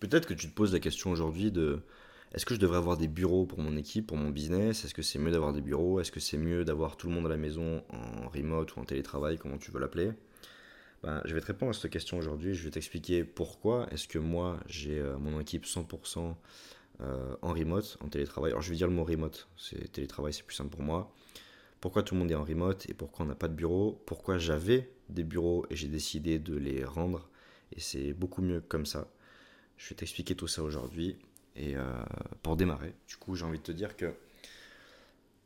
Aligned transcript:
Peut-être 0.00 0.26
que 0.26 0.34
tu 0.34 0.48
te 0.48 0.54
poses 0.54 0.72
la 0.72 0.80
question 0.80 1.10
aujourd'hui 1.10 1.50
de 1.50 1.80
est-ce 2.34 2.44
que 2.44 2.54
je 2.54 2.60
devrais 2.60 2.78
avoir 2.78 2.96
des 2.96 3.08
bureaux 3.08 3.46
pour 3.46 3.60
mon 3.60 3.76
équipe, 3.76 4.08
pour 4.08 4.16
mon 4.16 4.30
business? 4.30 4.84
Est-ce 4.84 4.94
que 4.94 5.02
c'est 5.02 5.18
mieux 5.18 5.30
d'avoir 5.30 5.52
des 5.52 5.62
bureaux? 5.62 6.00
Est-ce 6.00 6.12
que 6.12 6.20
c'est 6.20 6.36
mieux 6.36 6.64
d'avoir 6.64 6.96
tout 6.96 7.08
le 7.08 7.14
monde 7.14 7.26
à 7.26 7.28
la 7.30 7.36
maison 7.36 7.82
en 7.88 8.28
remote 8.28 8.74
ou 8.76 8.80
en 8.80 8.84
télétravail, 8.84 9.38
comment 9.38 9.58
tu 9.58 9.70
veux 9.70 9.80
l'appeler? 9.80 10.10
Ben, 11.02 11.22
Je 11.24 11.34
vais 11.34 11.40
te 11.40 11.46
répondre 11.46 11.70
à 11.70 11.72
cette 11.72 11.90
question 11.90 12.18
aujourd'hui. 12.18 12.54
Je 12.54 12.64
vais 12.64 12.70
t'expliquer 12.70 13.24
pourquoi 13.24 13.86
est-ce 13.90 14.08
que 14.08 14.18
moi 14.18 14.60
j'ai 14.66 14.98
euh, 14.98 15.16
mon 15.18 15.40
équipe 15.40 15.64
100% 15.64 16.34
euh, 17.00 17.36
en 17.42 17.52
remote, 17.52 17.96
en 18.00 18.08
télétravail. 18.08 18.50
Alors 18.50 18.62
je 18.62 18.70
vais 18.70 18.76
dire 18.76 18.88
le 18.88 18.94
mot 18.94 19.04
remote, 19.04 19.48
c'est 19.56 19.92
télétravail, 19.92 20.32
c'est 20.32 20.44
plus 20.44 20.56
simple 20.56 20.70
pour 20.70 20.82
moi. 20.82 21.14
Pourquoi 21.80 22.02
tout 22.02 22.14
le 22.14 22.20
monde 22.20 22.30
est 22.30 22.34
en 22.34 22.44
remote 22.44 22.88
et 22.88 22.94
pourquoi 22.94 23.24
on 23.24 23.28
n'a 23.28 23.34
pas 23.34 23.48
de 23.48 23.54
bureau? 23.54 24.02
Pourquoi 24.06 24.38
j'avais 24.38 24.90
des 25.08 25.24
bureaux 25.24 25.66
et 25.70 25.76
j'ai 25.76 25.88
décidé 25.88 26.38
de 26.38 26.56
les 26.56 26.84
rendre? 26.84 27.28
Et 27.72 27.80
c'est 27.80 28.12
beaucoup 28.14 28.42
mieux 28.42 28.60
comme 28.60 28.86
ça. 28.86 29.08
Je 29.76 29.90
vais 29.90 29.94
t'expliquer 29.96 30.34
tout 30.34 30.48
ça 30.48 30.62
aujourd'hui. 30.62 31.16
Et 31.56 31.76
euh, 31.76 31.82
pour 32.42 32.56
démarrer, 32.56 32.94
du 33.08 33.16
coup, 33.16 33.34
j'ai 33.34 33.44
envie 33.44 33.58
de 33.58 33.62
te 33.62 33.72
dire 33.72 33.96
que 33.96 34.12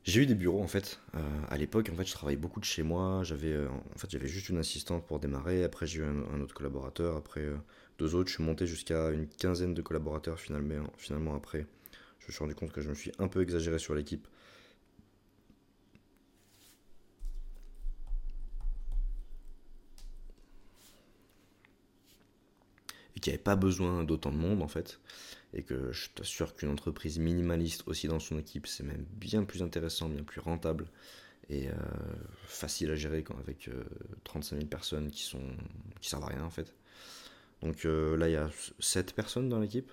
j'ai 0.04 0.23
eu 0.23 0.27
des 0.27 0.34
bureaux 0.34 0.62
en 0.62 0.66
fait. 0.66 0.98
Euh, 1.14 1.20
à 1.48 1.56
l'époque, 1.56 1.91
en 1.92 1.96
fait, 1.96 2.04
je 2.04 2.12
travaillais 2.12 2.38
beaucoup 2.38 2.59
de 2.59 2.64
chez 2.64 2.82
moi. 2.82 3.23
J'avais, 3.23 3.52
euh, 3.52 3.68
en 3.68 3.98
fait, 3.98 4.10
j'avais 4.10 4.28
juste 4.28 4.48
une 4.48 4.59
assistante 4.59 5.06
pour 5.06 5.20
démarrer. 5.20 5.62
Après, 5.62 5.87
j'ai 5.87 6.01
eu 6.01 6.04
un, 6.04 6.40
autre 6.40 6.54
collaborateur. 6.54 7.16
Après, 7.16 7.46
deux 7.98 8.14
autres. 8.14 8.28
Je 8.28 8.34
suis 8.34 8.42
monté 8.42 8.66
jusqu'à 8.66 9.10
une 9.10 9.28
quinzaine 9.28 9.74
de 9.74 9.82
collaborateurs 9.82 10.40
finalement. 10.40 10.90
Finalement, 10.96 11.34
après, 11.37 11.66
je 12.18 12.26
me 12.26 12.32
suis 12.32 12.40
rendu 12.40 12.54
compte 12.54 12.73
que 12.73 12.80
je 12.80 12.88
me 12.88 12.95
suis 12.95 13.12
un 13.18 13.28
peu 13.28 13.42
exagéré 13.42 13.78
sur 13.78 13.95
l'équipe. 13.95 14.26
Et 23.20 23.23
qu'il 23.23 23.33
n'y 23.33 23.34
avait 23.34 23.42
pas 23.42 23.56
besoin 23.56 24.02
d'autant 24.02 24.30
de 24.30 24.38
monde 24.38 24.62
en 24.62 24.69
fait 24.69 24.98
et 25.52 25.62
que 25.62 25.92
je 25.92 26.09
t'assure 26.10 26.55
qu'une 26.55 26.70
entreprise 26.70 27.19
minimaliste 27.19 27.82
aussi 27.87 28.09
dans 28.09 28.21
son 28.21 28.38
équipe, 28.38 28.66
c'est 28.66 28.85
même 28.85 29.04
bien 29.12 29.45
plus 29.45 29.62
intéressant, 29.62 30.09
bien 30.09 30.23
plus 30.23 30.40
rentable 30.40 30.87
et 31.51 31.68
euh, 31.68 31.73
facile 32.45 32.90
à 32.90 32.95
gérer 32.95 33.23
quand, 33.23 33.37
avec 33.38 33.68
35 34.24 34.54
euh, 34.54 34.59
000 34.60 34.68
personnes 34.68 35.10
qui 35.10 35.23
sont 35.23 35.43
qui 36.01 36.09
servent 36.09 36.24
à 36.24 36.29
rien 36.29 36.45
en 36.45 36.51
fait. 36.51 36.73
Donc 37.62 37.85
euh, 37.85 38.16
là, 38.16 38.29
il 38.29 38.32
y 38.32 38.37
a 38.37 38.49
7 38.79 39.15
personnes 39.15 39.49
dans 39.49 39.59
l'équipe, 39.59 39.93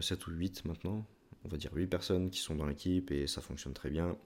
7 0.00 0.26
ou 0.26 0.30
8 0.32 0.64
maintenant, 0.64 1.06
on 1.44 1.48
va 1.48 1.56
dire 1.56 1.70
8 1.74 1.86
personnes 1.86 2.30
qui 2.30 2.40
sont 2.40 2.54
dans 2.54 2.66
l'équipe 2.66 3.10
et 3.12 3.26
ça 3.26 3.42
fonctionne 3.42 3.74
très 3.74 3.90
bien 3.90 4.16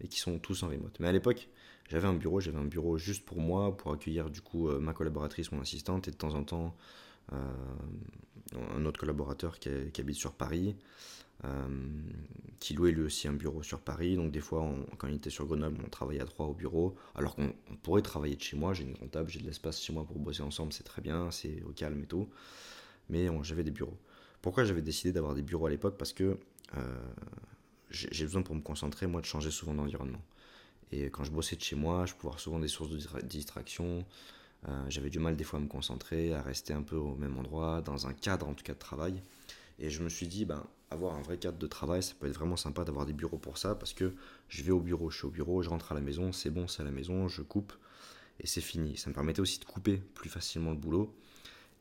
et 0.00 0.08
qui 0.08 0.20
sont 0.20 0.38
tous 0.38 0.62
en 0.62 0.68
remote. 0.68 1.00
Mais 1.00 1.08
à 1.08 1.12
l'époque, 1.12 1.48
j'avais 1.88 2.06
un 2.06 2.14
bureau, 2.14 2.40
j'avais 2.40 2.58
un 2.58 2.64
bureau 2.64 2.98
juste 2.98 3.24
pour 3.24 3.40
moi, 3.40 3.76
pour 3.76 3.92
accueillir 3.92 4.30
du 4.30 4.42
coup 4.42 4.68
ma 4.78 4.92
collaboratrice, 4.92 5.50
mon 5.52 5.60
assistante 5.60 6.06
et 6.06 6.10
de 6.10 6.16
temps 6.16 6.34
en 6.34 6.44
temps 6.44 6.76
un 7.32 8.84
autre 8.84 9.00
collaborateur 9.00 9.58
qui, 9.58 10.00
habite 10.00 10.16
sur 10.16 10.32
Paris, 10.32 10.76
euh, 11.44 11.68
qui 12.60 12.74
louait 12.74 12.92
lui 12.92 13.02
aussi 13.02 13.28
un 13.28 13.32
bureau 13.32 13.62
sur 13.62 13.80
Paris. 13.80 14.16
Donc 14.16 14.30
des 14.30 14.40
fois, 14.40 14.68
quand 14.98 15.08
il 15.08 15.14
était 15.16 15.30
sur 15.30 15.46
Grenoble, 15.46 15.78
on 15.84 15.88
travaillait 15.88 16.22
à 16.22 16.26
trois 16.26 16.46
au 16.46 16.54
bureau, 16.54 16.96
alors 17.14 17.34
qu'on 17.36 17.52
pourrait 17.82 18.02
travailler 18.02 18.36
de 18.36 18.42
chez 18.42 18.56
moi. 18.56 18.74
J'ai 18.74 18.84
une 18.84 18.96
comptable, 18.96 19.28
j'ai 19.28 19.40
de 19.40 19.46
l'espace 19.46 19.80
chez 19.80 19.92
moi 19.92 20.04
pour 20.04 20.18
bosser 20.18 20.42
ensemble, 20.42 20.72
c'est 20.72 20.84
très 20.84 21.02
bien, 21.02 21.30
c'est 21.30 21.62
au 21.62 21.72
calme 21.72 22.02
et 22.02 22.06
tout. 22.06 22.28
Mais 23.08 23.28
j'avais 23.42 23.64
des 23.64 23.70
bureaux. 23.70 23.98
Pourquoi 24.42 24.64
j'avais 24.64 24.82
décidé 24.82 25.12
d'avoir 25.12 25.34
des 25.34 25.42
bureaux 25.42 25.66
à 25.66 25.70
l'époque? 25.70 25.96
Parce 25.98 26.12
que 26.12 26.38
euh, 26.76 27.12
j'ai 27.90 28.24
besoin 28.24 28.42
pour 28.42 28.54
me 28.54 28.60
concentrer, 28.60 29.06
moi, 29.06 29.20
de 29.20 29.26
changer 29.26 29.50
souvent 29.50 29.74
d'environnement. 29.74 30.22
Et 30.92 31.06
quand 31.06 31.24
je 31.24 31.32
bossais 31.32 31.56
de 31.56 31.62
chez 31.62 31.76
moi, 31.76 32.06
je 32.06 32.14
pouvais 32.14 32.28
avoir 32.28 32.40
souvent 32.40 32.60
des 32.60 32.68
sources 32.68 32.90
de 32.90 33.20
distraction. 33.22 34.04
Euh, 34.68 34.84
j'avais 34.88 35.10
du 35.10 35.18
mal 35.18 35.36
des 35.36 35.44
fois 35.44 35.58
à 35.58 35.62
me 35.62 35.68
concentrer, 35.68 36.34
à 36.34 36.42
rester 36.42 36.72
un 36.72 36.82
peu 36.82 36.96
au 36.96 37.14
même 37.16 37.38
endroit, 37.38 37.82
dans 37.82 38.06
un 38.06 38.12
cadre 38.12 38.48
en 38.48 38.54
tout 38.54 38.64
cas 38.64 38.74
de 38.74 38.78
travail. 38.78 39.22
Et 39.78 39.90
je 39.90 40.02
me 40.02 40.08
suis 40.08 40.26
dit, 40.26 40.44
ben, 40.44 40.66
avoir 40.90 41.14
un 41.14 41.22
vrai 41.22 41.38
cadre 41.38 41.58
de 41.58 41.66
travail, 41.66 42.02
ça 42.02 42.14
peut 42.18 42.26
être 42.26 42.34
vraiment 42.34 42.56
sympa 42.56 42.84
d'avoir 42.84 43.06
des 43.06 43.12
bureaux 43.12 43.38
pour 43.38 43.58
ça, 43.58 43.74
parce 43.74 43.92
que 43.92 44.14
je 44.48 44.62
vais 44.62 44.72
au 44.72 44.80
bureau, 44.80 45.10
je 45.10 45.18
suis 45.18 45.26
au 45.26 45.30
bureau, 45.30 45.62
je 45.62 45.68
rentre 45.68 45.92
à 45.92 45.94
la 45.94 46.00
maison, 46.00 46.32
c'est 46.32 46.50
bon, 46.50 46.66
c'est 46.68 46.82
à 46.82 46.84
la 46.84 46.90
maison, 46.90 47.28
je 47.28 47.42
coupe, 47.42 47.72
et 48.40 48.46
c'est 48.46 48.60
fini. 48.60 48.96
Ça 48.96 49.10
me 49.10 49.14
permettait 49.14 49.40
aussi 49.40 49.58
de 49.60 49.64
couper 49.64 49.98
plus 50.14 50.30
facilement 50.30 50.70
le 50.70 50.76
boulot. 50.76 51.14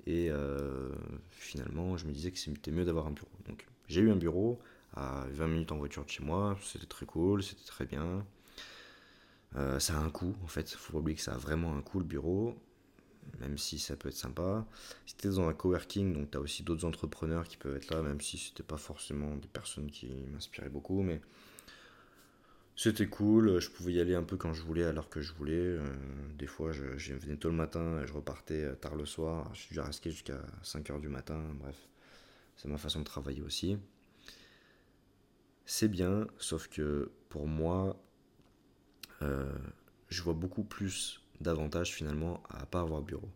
Et 0.07 0.29
euh, 0.29 0.93
finalement, 1.31 1.97
je 1.97 2.05
me 2.05 2.11
disais 2.11 2.31
que 2.31 2.37
c'était 2.37 2.71
mieux 2.71 2.85
d'avoir 2.85 3.07
un 3.07 3.11
bureau. 3.11 3.29
Donc 3.47 3.65
j'ai 3.87 4.01
eu 4.01 4.11
un 4.11 4.15
bureau 4.15 4.59
à 4.93 5.25
20 5.31 5.47
minutes 5.47 5.71
en 5.71 5.77
voiture 5.77 6.05
de 6.05 6.09
chez 6.09 6.23
moi, 6.23 6.57
c'était 6.63 6.85
très 6.85 7.05
cool, 7.05 7.43
c'était 7.43 7.65
très 7.65 7.85
bien. 7.85 8.25
Euh, 9.55 9.79
ça 9.79 9.97
a 9.97 10.01
un 10.01 10.09
coût, 10.09 10.35
en 10.43 10.47
fait. 10.47 10.69
Faut 10.71 10.93
pas 10.93 10.99
oublier 10.99 11.15
que 11.15 11.21
ça 11.21 11.33
a 11.33 11.37
vraiment 11.37 11.75
un 11.75 11.81
coût, 11.81 11.99
le 11.99 12.05
bureau. 12.05 12.55
Même 13.39 13.57
si 13.57 13.79
ça 13.79 13.95
peut 13.95 14.09
être 14.09 14.15
sympa. 14.15 14.65
Si 15.05 15.15
tu 15.15 15.27
es 15.27 15.31
dans 15.31 15.47
un 15.47 15.53
coworking, 15.53 16.13
donc 16.13 16.31
tu 16.31 16.37
as 16.37 16.41
aussi 16.41 16.63
d'autres 16.63 16.85
entrepreneurs 16.85 17.47
qui 17.47 17.57
peuvent 17.57 17.75
être 17.75 17.93
là, 17.93 18.01
même 18.01 18.21
si 18.21 18.37
c'était 18.37 18.63
pas 18.63 18.77
forcément 18.77 19.35
des 19.35 19.47
personnes 19.47 19.89
qui 19.89 20.07
m'inspiraient 20.31 20.69
beaucoup. 20.69 21.01
Mais 21.01 21.21
c'était 22.75 23.07
cool. 23.07 23.59
Je 23.59 23.69
pouvais 23.69 23.93
y 23.93 23.99
aller 23.99 24.15
un 24.15 24.23
peu 24.23 24.37
quand 24.37 24.53
je 24.53 24.61
voulais, 24.61 24.91
l'heure 24.91 25.09
que 25.09 25.21
je 25.21 25.33
voulais. 25.33 25.53
Euh, 25.53 25.81
des 26.37 26.47
fois, 26.47 26.71
je, 26.71 27.13
venais 27.13 27.37
tôt 27.37 27.49
le 27.49 27.55
matin 27.55 28.01
et 28.01 28.07
je 28.07 28.13
repartais 28.13 28.63
euh, 28.63 28.75
tard 28.75 28.95
le 28.95 29.05
soir. 29.05 29.49
Je 29.53 29.61
suis 29.61 29.69
déjà 29.69 29.85
resté 29.85 30.11
jusqu'à 30.11 30.41
5h 30.63 30.99
du 30.99 31.07
matin. 31.07 31.41
Bref, 31.59 31.87
c'est 32.57 32.67
ma 32.67 32.77
façon 32.77 32.99
de 32.99 33.05
travailler 33.05 33.41
aussi. 33.41 33.77
C'est 35.65 35.87
bien, 35.87 36.27
sauf 36.37 36.67
que 36.67 37.11
pour 37.29 37.47
moi, 37.47 37.97
euh, 39.25 39.51
je 40.09 40.21
vois 40.21 40.33
beaucoup 40.33 40.63
plus 40.63 41.21
d'avantages 41.41 41.93
finalement 41.93 42.41
à 42.49 42.65
pas 42.65 42.81
avoir 42.81 43.01
bureau. 43.01 43.29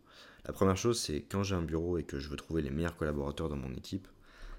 La 0.45 0.53
première 0.53 0.77
chose, 0.77 0.99
c'est 0.99 1.21
quand 1.21 1.43
j'ai 1.43 1.55
un 1.55 1.61
bureau 1.61 1.97
et 1.97 2.03
que 2.03 2.19
je 2.19 2.29
veux 2.29 2.37
trouver 2.37 2.61
les 2.61 2.69
meilleurs 2.69 2.95
collaborateurs 2.95 3.49
dans 3.49 3.57
mon 3.57 3.73
équipe, 3.73 4.07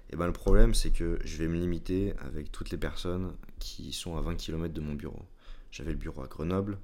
et 0.09 0.13
eh 0.13 0.17
ben 0.17 0.27
le 0.27 0.33
problème 0.33 0.73
c'est 0.73 0.91
que 0.91 1.19
je 1.23 1.37
vais 1.37 1.47
me 1.47 1.57
limiter 1.57 2.13
avec 2.19 2.51
toutes 2.51 2.69
les 2.69 2.77
personnes 2.77 3.33
qui 3.59 3.93
sont 3.93 4.17
à 4.17 4.21
20 4.21 4.35
km 4.35 4.73
de 4.73 4.81
mon 4.81 4.93
bureau. 4.93 5.25
J'avais 5.71 5.91
le 5.91 5.97
bureau 5.97 6.21
à 6.21 6.27
Grenoble, 6.27 6.77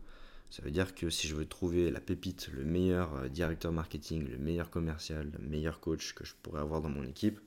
ça 0.50 0.64
veut 0.64 0.72
dire 0.72 0.96
que 0.96 1.10
si 1.10 1.28
je 1.28 1.36
veux 1.36 1.46
trouver 1.46 1.92
la 1.92 2.00
pépite, 2.00 2.50
le 2.54 2.64
meilleur 2.64 3.14
euh, 3.16 3.28
directeur 3.28 3.72
marketing, 3.72 4.28
le 4.30 4.38
meilleur 4.38 4.70
commercial, 4.70 5.30
le 5.38 5.46
meilleur 5.46 5.80
coach 5.80 6.14
que 6.14 6.24
je 6.26 6.34
pourrais 6.42 6.62
avoir 6.62 6.82
dans 6.82 6.90
mon 6.90 7.04
équipe, 7.04 7.40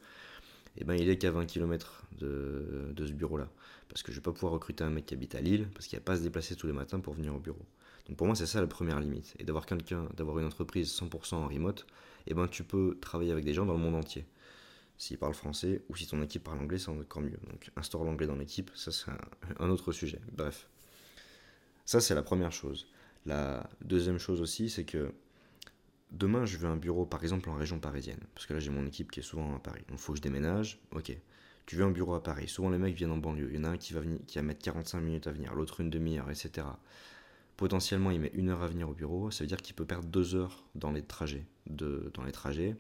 eh 0.77 0.85
ben 0.85 0.95
il 0.95 1.09
est 1.09 1.17
qu'à 1.17 1.31
20 1.31 1.47
km 1.47 2.05
de, 2.19 2.93
de 2.95 3.07
ce 3.07 3.13
bureau-là 3.13 3.49
parce 3.91 4.03
que 4.03 4.13
je 4.13 4.19
vais 4.19 4.23
pas 4.23 4.33
pouvoir 4.33 4.53
recruter 4.53 4.85
un 4.85 4.91
mec 4.91 5.07
qui 5.07 5.15
habite 5.15 5.35
à 5.35 5.41
Lille, 5.41 5.69
parce 5.75 5.87
qu'il 5.87 5.99
n'y 5.99 6.03
a 6.03 6.05
pas 6.05 6.13
à 6.13 6.17
se 6.17 6.23
déplacer 6.23 6.55
tous 6.55 6.67
les 6.67 6.73
matins 6.73 7.01
pour 7.01 7.15
venir 7.15 7.35
au 7.35 7.41
bureau. 7.41 7.67
Donc 8.07 8.17
pour 8.17 8.27
moi, 8.27 8.37
c'est 8.37 8.47
ça 8.47 8.61
la 8.61 8.67
première 8.67 9.01
limite. 9.01 9.35
Et 9.39 9.45
d'avoir 9.45 9.67
quelqu'un, 9.67 10.09
d'avoir 10.17 10.39
une 10.39 10.47
entreprise 10.47 10.91
100% 10.91 11.35
en 11.35 11.49
remote, 11.49 11.87
eh 12.27 12.35
ben 12.35 12.47
tu 12.49 12.65
peux 12.65 12.97
travailler 13.01 13.33
avec 13.33 13.45
des 13.45 13.53
gens 13.53 13.67
dans 13.67 13.75
le 13.75 13.81
monde 13.81 13.97
entier. 13.97 14.25
S'ils 14.97 15.19
parlent 15.19 15.35
français 15.35 15.83
ou 15.89 15.97
si 15.97 16.07
ton 16.07 16.23
équipe 16.23 16.45
parle 16.45 16.59
anglais, 16.59 16.79
c'est 16.79 16.91
encore 16.91 17.23
mieux. 17.23 17.39
Donc 17.51 17.71
instaure 17.77 18.05
l'anglais 18.05 18.27
dans 18.27 18.37
l'équipe, 18.37 18.71
ça 18.75 18.93
c'est 18.93 19.11
un, 19.59 19.69
autre 19.71 19.93
sujet. 19.93 20.21
Bref. 20.33 20.69
Ça 21.85 22.01
c'est 22.01 22.15
la 22.15 22.23
première 22.23 22.53
chose. 22.53 22.87
La 23.27 23.69
deuxième 23.81 24.19
chose 24.19 24.41
aussi, 24.41 24.71
c'est 24.71 24.85
que 24.85 25.13
demain 26.11 26.45
je 26.45 26.59
veux 26.59 26.69
un 26.69 26.77
bureau 26.77 27.07
par 27.07 27.23
exemple 27.23 27.49
en 27.51 27.55
région 27.55 27.81
parisienne. 27.81 28.21
Parce 28.35 28.47
que 28.47 28.55
là 28.55 28.61
j'ai 28.61 28.71
mon 28.71 28.87
équipe 28.87 29.11
qui 29.11 29.21
est 29.21 29.25
souvent 29.25 29.57
à 29.57 29.59
Paris. 29.59 29.83
Donc 29.89 29.99
il 29.99 30.03
faut 30.03 30.13
que 30.13 30.19
je 30.19 30.23
déménage. 30.23 30.79
Ok 30.93 31.17
tu 31.67 31.77
veux 31.77 31.85
un 31.85 31.91
bureau 31.91 32.15
à 32.15 32.23
Paris. 32.23 32.49
Souvent 32.49 32.71
les 32.71 32.79
mecs 32.79 32.95
viennent 32.95 33.13
en 33.13 33.19
banlieue. 33.19 33.51
Il 33.51 33.57
y 33.57 33.59
en 33.61 33.65
a 33.65 33.69
un 33.69 33.77
qui 33.77 33.93
va, 33.93 34.01
venir, 34.01 34.19
qui 34.27 34.39
va 34.39 34.43
mettre 34.43 34.63
45 34.63 35.01
minutes 35.01 35.27
à 35.27 35.33
venir, 35.33 35.55
l'autre 35.55 35.81
une 35.81 35.91
demi-heure, 35.91 36.31
etc. 36.31 36.67
Potentiellement, 37.57 38.11
il 38.11 38.21
met 38.21 38.31
une 38.35 38.49
heure 38.49 38.63
à 38.63 38.69
venir 38.69 38.89
au 38.89 38.95
bureau. 38.95 39.31
Ça 39.31 39.45
veut 39.45 39.49
dire 39.49 39.59
qu'il 39.59 39.75
peut 39.75 39.85
perdre 39.85 40.09
deux 40.09 40.35
heures 40.35 40.65
dans 40.75 40.93
les 40.93 41.03
trajets, 41.03 41.45
dans 41.67 42.25
les 42.25 42.33
trajets 42.33 42.77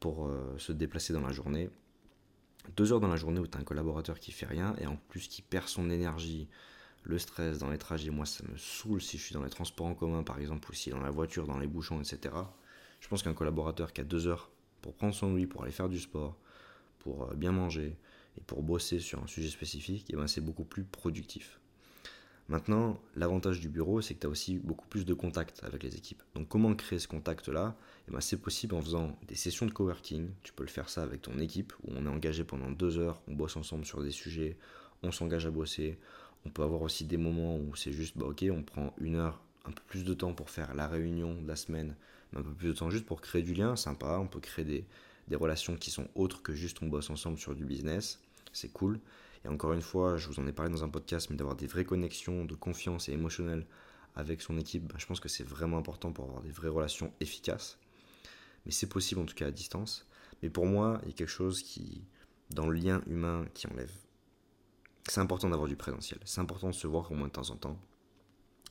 pour 0.00 0.26
euh, 0.26 0.58
se 0.58 0.72
déplacer 0.72 1.12
dans 1.14 1.22
la 1.22 1.32
journée. 1.32 1.70
Deux 2.76 2.92
heures 2.92 3.00
dans 3.00 3.08
la 3.08 3.16
journée 3.16 3.40
où 3.40 3.46
tu 3.46 3.56
as 3.56 3.60
un 3.60 3.64
collaborateur 3.64 4.18
qui 4.18 4.32
fait 4.32 4.46
rien 4.46 4.74
et 4.78 4.86
en 4.86 4.96
plus 5.08 5.28
qui 5.28 5.40
perd 5.40 5.68
son 5.68 5.90
énergie, 5.90 6.48
le 7.02 7.18
stress 7.18 7.58
dans 7.58 7.70
les 7.70 7.78
trajets. 7.78 8.10
Moi, 8.10 8.26
ça 8.26 8.44
me 8.46 8.56
saoule 8.56 9.00
si 9.00 9.16
je 9.16 9.22
suis 9.22 9.34
dans 9.34 9.42
les 9.42 9.50
transports 9.50 9.86
en 9.86 9.94
commun, 9.94 10.22
par 10.22 10.38
exemple, 10.38 10.70
ou 10.70 10.74
si 10.74 10.90
dans 10.90 11.00
la 11.00 11.10
voiture, 11.10 11.46
dans 11.46 11.58
les 11.58 11.66
bouchons, 11.66 12.00
etc. 12.00 12.34
Je 13.00 13.08
pense 13.08 13.22
qu'un 13.22 13.34
collaborateur 13.34 13.92
qui 13.92 14.00
a 14.00 14.04
deux 14.04 14.26
heures 14.26 14.50
pour 14.82 14.94
prendre 14.94 15.14
son 15.14 15.34
lit, 15.34 15.46
pour 15.46 15.62
aller 15.62 15.72
faire 15.72 15.88
du 15.88 15.98
sport, 15.98 16.36
pour 17.04 17.30
euh, 17.30 17.34
bien 17.34 17.52
manger 17.52 17.96
et 18.38 18.40
pour 18.40 18.62
bosser 18.62 18.98
sur 18.98 19.22
un 19.22 19.26
sujet 19.28 19.50
spécifique, 19.50 20.10
et 20.10 20.14
eh 20.14 20.16
ben 20.16 20.26
c'est 20.26 20.40
beaucoup 20.40 20.64
plus 20.64 20.82
productif. 20.82 21.60
Maintenant, 22.48 23.00
l'avantage 23.16 23.60
du 23.60 23.70
bureau, 23.70 24.02
c'est 24.02 24.14
que 24.14 24.20
tu 24.20 24.26
as 24.26 24.30
aussi 24.30 24.58
beaucoup 24.58 24.86
plus 24.88 25.06
de 25.06 25.14
contacts 25.14 25.62
avec 25.64 25.82
les 25.82 25.96
équipes. 25.96 26.22
Donc 26.34 26.48
comment 26.48 26.74
créer 26.74 26.98
ce 26.98 27.08
contact-là? 27.08 27.74
Eh 28.08 28.12
ben, 28.12 28.20
C'est 28.20 28.36
possible 28.36 28.74
en 28.74 28.82
faisant 28.82 29.16
des 29.28 29.34
sessions 29.34 29.64
de 29.64 29.70
coworking. 29.70 30.28
Tu 30.42 30.52
peux 30.52 30.64
le 30.64 30.68
faire 30.68 30.90
ça 30.90 31.02
avec 31.02 31.22
ton 31.22 31.38
équipe, 31.38 31.72
où 31.84 31.92
on 31.94 32.04
est 32.04 32.08
engagé 32.08 32.44
pendant 32.44 32.70
deux 32.70 32.98
heures, 32.98 33.22
on 33.28 33.34
bosse 33.34 33.56
ensemble 33.56 33.86
sur 33.86 34.02
des 34.02 34.10
sujets, 34.10 34.58
on 35.02 35.10
s'engage 35.10 35.46
à 35.46 35.50
bosser. 35.50 35.98
On 36.44 36.50
peut 36.50 36.62
avoir 36.62 36.82
aussi 36.82 37.06
des 37.06 37.16
moments 37.16 37.56
où 37.56 37.74
c'est 37.76 37.92
juste, 37.92 38.18
bah, 38.18 38.26
ok, 38.26 38.44
on 38.50 38.62
prend 38.62 38.94
une 38.98 39.16
heure, 39.16 39.40
un 39.64 39.70
peu 39.70 39.82
plus 39.86 40.04
de 40.04 40.12
temps 40.12 40.34
pour 40.34 40.50
faire 40.50 40.74
la 40.74 40.86
réunion 40.86 41.40
de 41.40 41.48
la 41.48 41.56
semaine, 41.56 41.96
un 42.36 42.42
peu 42.42 42.52
plus 42.52 42.68
de 42.68 42.72
temps 42.74 42.90
juste 42.90 43.06
pour 43.06 43.22
créer 43.22 43.42
du 43.42 43.54
lien, 43.54 43.76
sympa. 43.76 44.18
On 44.20 44.26
peut 44.26 44.40
créer 44.40 44.66
des, 44.66 44.84
des 45.28 45.36
relations 45.36 45.76
qui 45.76 45.90
sont 45.90 46.08
autres 46.14 46.42
que 46.42 46.54
juste 46.54 46.82
on 46.82 46.86
bosse 46.86 47.10
ensemble 47.10 47.38
sur 47.38 47.54
du 47.54 47.64
business. 47.64 48.20
C'est 48.52 48.72
cool. 48.72 49.00
Et 49.44 49.48
encore 49.48 49.72
une 49.72 49.82
fois, 49.82 50.16
je 50.16 50.28
vous 50.28 50.40
en 50.40 50.46
ai 50.46 50.52
parlé 50.52 50.70
dans 50.70 50.84
un 50.84 50.88
podcast, 50.88 51.28
mais 51.30 51.36
d'avoir 51.36 51.56
des 51.56 51.66
vraies 51.66 51.84
connexions 51.84 52.44
de 52.44 52.54
confiance 52.54 53.08
et 53.08 53.12
émotionnelles 53.12 53.66
avec 54.14 54.42
son 54.42 54.56
équipe, 54.58 54.86
bah, 54.86 54.94
je 54.98 55.06
pense 55.06 55.20
que 55.20 55.28
c'est 55.28 55.44
vraiment 55.44 55.78
important 55.78 56.12
pour 56.12 56.24
avoir 56.26 56.42
des 56.42 56.50
vraies 56.50 56.68
relations 56.68 57.12
efficaces. 57.20 57.78
Mais 58.64 58.72
c'est 58.72 58.88
possible 58.88 59.20
en 59.20 59.26
tout 59.26 59.34
cas 59.34 59.48
à 59.48 59.50
distance. 59.50 60.06
Mais 60.42 60.50
pour 60.50 60.66
moi, 60.66 61.00
il 61.02 61.08
y 61.08 61.12
a 61.12 61.14
quelque 61.14 61.28
chose 61.28 61.62
qui, 61.62 62.04
dans 62.50 62.66
le 62.66 62.78
lien 62.78 63.02
humain, 63.06 63.46
qui 63.54 63.66
enlève. 63.66 63.92
C'est 65.08 65.20
important 65.20 65.50
d'avoir 65.50 65.68
du 65.68 65.76
présentiel. 65.76 66.18
C'est 66.24 66.40
important 66.40 66.68
de 66.68 66.74
se 66.74 66.86
voir 66.86 67.10
au 67.10 67.14
moins 67.14 67.26
de 67.26 67.32
temps 67.32 67.50
en 67.50 67.56
temps. 67.56 67.78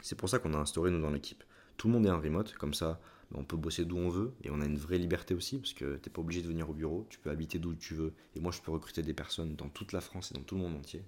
C'est 0.01 0.15
pour 0.15 0.29
ça 0.29 0.39
qu'on 0.39 0.53
a 0.53 0.57
instauré, 0.57 0.89
nous, 0.91 1.01
dans 1.01 1.11
l'équipe. 1.11 1.43
Tout 1.77 1.87
le 1.87 1.93
monde 1.93 2.05
est 2.05 2.11
en 2.11 2.19
remote, 2.19 2.53
comme 2.55 2.73
ça, 2.73 2.99
on 3.33 3.43
peut 3.43 3.57
bosser 3.57 3.85
d'où 3.85 3.97
on 3.97 4.09
veut 4.09 4.33
et 4.43 4.49
on 4.51 4.61
a 4.61 4.65
une 4.65 4.77
vraie 4.77 4.97
liberté 4.97 5.33
aussi 5.33 5.57
parce 5.57 5.73
que 5.73 5.95
t'es 5.97 6.09
pas 6.09 6.21
obligé 6.21 6.41
de 6.41 6.47
venir 6.47 6.69
au 6.69 6.73
bureau, 6.73 7.05
tu 7.09 7.19
peux 7.19 7.29
habiter 7.29 7.59
d'où 7.59 7.73
tu 7.75 7.93
veux 7.93 8.13
et 8.35 8.39
moi 8.39 8.51
je 8.51 8.61
peux 8.61 8.71
recruter 8.71 9.01
des 9.01 9.13
personnes 9.13 9.55
dans 9.55 9.69
toute 9.69 9.91
la 9.91 10.01
France 10.01 10.31
et 10.31 10.33
dans 10.35 10.43
tout 10.43 10.55
le 10.55 10.61
monde 10.61 10.75
entier. 10.75 11.03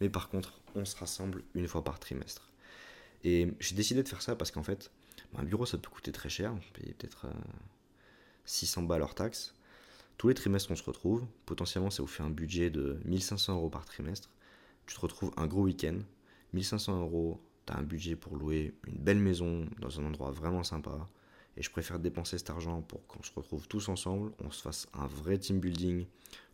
Mais 0.00 0.08
par 0.08 0.28
contre, 0.28 0.60
on 0.74 0.84
se 0.84 0.96
rassemble 0.96 1.42
une 1.54 1.68
fois 1.68 1.84
par 1.84 1.98
trimestre. 2.00 2.50
Et 3.24 3.48
j'ai 3.60 3.74
décidé 3.74 4.02
de 4.02 4.08
faire 4.08 4.22
ça 4.22 4.34
parce 4.34 4.50
qu'en 4.50 4.62
fait, 4.62 4.90
un 5.36 5.44
bureau 5.44 5.66
ça 5.66 5.78
peut 5.78 5.90
coûter 5.90 6.12
très 6.12 6.28
cher, 6.28 6.54
on 6.54 6.80
peut-être 6.80 7.26
600 8.46 8.82
euh, 8.82 8.86
balles 8.86 9.02
hors 9.02 9.14
taxes. 9.14 9.54
Tous 10.16 10.28
les 10.28 10.34
trimestres 10.34 10.70
on 10.70 10.76
se 10.76 10.82
retrouve, 10.82 11.24
potentiellement 11.46 11.90
ça 11.90 12.02
vous 12.02 12.08
fait 12.08 12.22
un 12.22 12.30
budget 12.30 12.70
de 12.70 12.98
1500 13.04 13.54
euros 13.54 13.70
par 13.70 13.84
trimestre. 13.84 14.30
Tu 14.86 14.94
te 14.94 15.00
retrouves 15.00 15.32
un 15.36 15.46
gros 15.46 15.62
week-end, 15.62 15.98
1500 16.52 17.00
euros, 17.00 17.40
tu 17.66 17.72
as 17.72 17.76
un 17.76 17.82
budget 17.82 18.16
pour 18.16 18.36
louer 18.36 18.74
une 18.86 18.98
belle 18.98 19.18
maison 19.18 19.66
dans 19.78 20.00
un 20.00 20.04
endroit 20.04 20.30
vraiment 20.30 20.64
sympa. 20.64 21.08
Et 21.56 21.62
je 21.62 21.70
préfère 21.70 21.98
dépenser 21.98 22.38
cet 22.38 22.50
argent 22.50 22.80
pour 22.82 23.06
qu'on 23.06 23.22
se 23.22 23.32
retrouve 23.34 23.66
tous 23.66 23.88
ensemble, 23.88 24.32
on 24.42 24.50
se 24.50 24.62
fasse 24.62 24.86
un 24.94 25.06
vrai 25.06 25.36
team 25.36 25.58
building, 25.58 26.06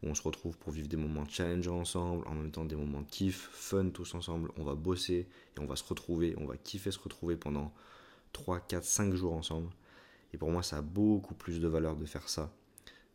où 0.03 0.09
on 0.09 0.15
se 0.15 0.23
retrouve 0.23 0.57
pour 0.57 0.73
vivre 0.73 0.89
des 0.89 0.97
moments 0.97 1.27
challengeants 1.29 1.81
ensemble, 1.81 2.27
en 2.27 2.35
même 2.35 2.51
temps 2.51 2.65
des 2.65 2.77
moments 2.77 3.05
kiff, 3.05 3.49
fun 3.53 3.91
tous 3.91 4.15
ensemble. 4.15 4.51
On 4.57 4.65
va 4.65 4.75
bosser 4.75 5.29
et 5.57 5.61
on 5.61 5.67
va 5.67 5.77
se 5.77 5.85
retrouver, 5.85 6.35
on 6.39 6.47
va 6.47 6.57
kiffer 6.57 6.91
se 6.91 6.99
retrouver 6.99 7.37
pendant 7.37 7.73
3, 8.33 8.61
4, 8.61 8.85
5 8.85 9.15
jours 9.15 9.35
ensemble. 9.35 9.71
Et 10.33 10.39
pour 10.39 10.51
moi, 10.51 10.63
ça 10.63 10.79
a 10.79 10.83
beaucoup 10.83 11.35
plus 11.35 11.61
de 11.61 11.69
valeur 11.69 11.97
de 11.97 12.05
faire 12.05 12.29
ça 12.29 12.53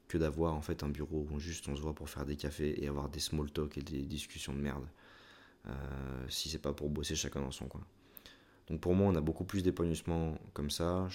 que 0.07 0.17
d'avoir 0.17 0.53
en 0.53 0.61
fait 0.61 0.83
un 0.83 0.89
bureau 0.89 1.27
où 1.31 1.39
juste 1.39 1.67
on 1.67 1.75
se 1.75 1.81
voit 1.81 1.95
pour 1.95 2.09
faire 2.09 2.25
des 2.25 2.35
cafés 2.35 2.83
et 2.83 2.87
avoir 2.87 3.09
des 3.09 3.19
small 3.19 3.49
talk 3.49 3.77
et 3.77 3.81
des 3.81 4.01
discussions 4.01 4.53
de 4.53 4.59
merde. 4.59 4.85
Euh, 5.67 6.25
si 6.27 6.49
c'est 6.49 6.61
pas 6.61 6.73
pour 6.73 6.89
bosser 6.89 7.15
chacun 7.15 7.41
dans 7.41 7.51
son 7.51 7.67
coin. 7.67 7.85
Donc 8.67 8.81
pour 8.81 8.95
moi, 8.95 9.07
on 9.07 9.15
a 9.15 9.21
beaucoup 9.21 9.43
plus 9.43 9.63
d'épanouissement 9.63 10.37
comme 10.53 10.69
ça 10.69 11.07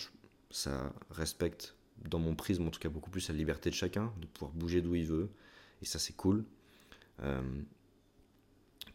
ça 0.50 0.93
respecte, 1.10 1.76
dans 2.04 2.19
mon 2.19 2.34
prisme 2.34 2.66
en 2.66 2.70
tout 2.70 2.81
cas, 2.81 2.88
beaucoup 2.88 3.10
plus 3.10 3.28
la 3.28 3.34
liberté 3.34 3.70
de 3.70 3.75
chacun, 3.75 4.12
de 4.20 4.26
pouvoir 4.26 4.52
bouger 4.52 4.81
d'où 4.81 4.94
il 4.94 5.06
veut. 5.06 5.31
Et 5.82 5.84
ça, 5.84 5.98
c'est 5.98 6.14
cool. 6.14 6.44
Euh, 7.22 7.43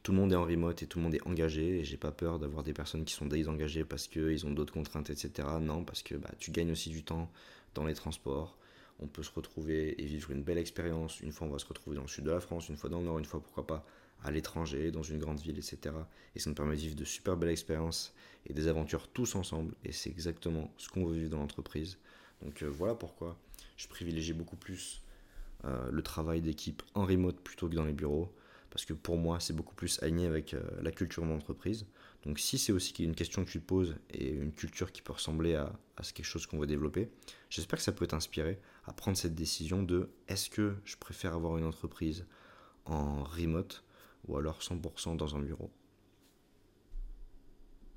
tout 0.03 0.11
le 0.11 0.17
monde 0.17 0.31
est 0.31 0.35
en 0.35 0.43
remote 0.43 0.81
et 0.81 0.87
tout 0.87 0.99
le 0.99 1.03
monde 1.03 1.15
est 1.15 1.27
engagé. 1.27 1.79
Et 1.79 1.83
j'ai 1.83 1.97
pas 1.97 2.11
peur 2.11 2.39
d'avoir 2.39 2.63
des 2.63 2.73
personnes 2.73 3.05
qui 3.05 3.13
sont 3.13 3.25
désengagées 3.25 3.85
parce 3.85 4.07
qu'ils 4.07 4.45
ont 4.45 4.51
d'autres 4.51 4.73
contraintes, 4.73 5.09
etc. 5.09 5.47
Non, 5.61 5.83
parce 5.83 6.01
que 6.01 6.15
bah, 6.15 6.31
tu 6.39 6.51
gagnes 6.51 6.71
aussi 6.71 6.89
du 6.89 7.03
temps 7.03 7.31
dans 7.75 7.85
les 7.85 7.93
transports. 7.93 8.57
On 8.99 9.07
peut 9.07 9.23
se 9.23 9.31
retrouver 9.31 10.01
et 10.01 10.05
vivre 10.05 10.31
une 10.31 10.43
belle 10.43 10.57
expérience. 10.57 11.19
Une 11.21 11.31
fois, 11.31 11.47
on 11.47 11.51
va 11.51 11.59
se 11.59 11.65
retrouver 11.65 11.95
dans 11.95 12.03
le 12.03 12.07
sud 12.07 12.23
de 12.23 12.31
la 12.31 12.39
France, 12.39 12.69
une 12.69 12.77
fois 12.77 12.89
dans 12.89 12.99
le 12.99 13.05
nord, 13.05 13.19
une 13.19 13.25
fois, 13.25 13.41
pourquoi 13.41 13.65
pas, 13.65 13.85
à 14.23 14.31
l'étranger, 14.31 14.91
dans 14.91 15.03
une 15.03 15.19
grande 15.19 15.39
ville, 15.39 15.57
etc. 15.57 15.95
Et 16.35 16.39
ça 16.39 16.49
nous 16.49 16.55
permet 16.55 16.75
de 16.75 16.81
vivre 16.81 16.95
de 16.95 17.05
super 17.05 17.37
belles 17.37 17.49
expériences 17.49 18.13
et 18.45 18.53
des 18.53 18.67
aventures 18.67 19.07
tous 19.07 19.35
ensemble. 19.35 19.73
Et 19.83 19.91
c'est 19.91 20.09
exactement 20.09 20.71
ce 20.77 20.89
qu'on 20.89 21.05
veut 21.05 21.15
vivre 21.15 21.31
dans 21.31 21.39
l'entreprise. 21.39 21.97
Donc 22.43 22.61
euh, 22.61 22.67
voilà 22.67 22.95
pourquoi 22.95 23.37
je 23.77 23.87
privilégie 23.87 24.33
beaucoup 24.33 24.55
plus 24.55 25.01
euh, 25.65 25.89
le 25.91 26.01
travail 26.01 26.41
d'équipe 26.41 26.81
en 26.93 27.05
remote 27.05 27.39
plutôt 27.39 27.69
que 27.69 27.75
dans 27.75 27.85
les 27.85 27.93
bureaux. 27.93 28.33
Parce 28.69 28.85
que 28.85 28.93
pour 28.93 29.17
moi, 29.17 29.41
c'est 29.41 29.53
beaucoup 29.53 29.75
plus 29.75 30.01
aligné 30.01 30.27
avec 30.27 30.53
euh, 30.53 30.61
la 30.81 30.91
culture 30.91 31.23
de 31.23 31.29
l'entreprise. 31.29 31.85
Donc 32.23 32.39
si 32.39 32.57
c'est 32.57 32.71
aussi 32.71 32.93
une 33.03 33.15
question 33.15 33.43
que 33.43 33.49
tu 33.49 33.59
te 33.59 33.65
poses 33.65 33.95
et 34.11 34.29
une 34.29 34.53
culture 34.53 34.91
qui 34.91 35.01
peut 35.01 35.11
ressembler 35.11 35.55
à, 35.55 35.73
à 35.97 36.03
quelque 36.03 36.25
chose 36.25 36.45
qu'on 36.45 36.59
veut 36.59 36.67
développer, 36.67 37.09
j'espère 37.49 37.79
que 37.79 37.83
ça 37.83 37.91
peut 37.91 38.07
t'inspirer 38.07 38.59
à 38.85 38.93
prendre 38.93 39.17
cette 39.17 39.35
décision 39.35 39.83
de 39.83 40.09
est-ce 40.27 40.49
que 40.49 40.75
je 40.85 40.95
préfère 40.95 41.33
avoir 41.33 41.57
une 41.57 41.65
entreprise 41.65 42.25
en 42.85 43.23
remote 43.23 43.83
ou 44.27 44.37
alors 44.37 44.59
100% 44.61 45.15
dans 45.15 45.35
un 45.35 45.39
bureau. 45.39 45.71